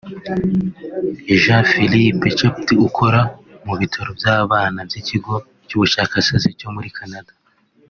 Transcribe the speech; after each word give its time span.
Jean-Philippe 1.41 2.25
Chaput 2.37 2.67
ukora 2.87 3.19
mu 3.65 3.73
bitaro 3.79 4.09
by’abana 4.19 4.79
by’Ikigo 4.87 5.33
cy’Ubushakashatsi 5.67 6.47
cyo 6.59 6.69
muri 6.75 6.89
Canada 6.99 7.31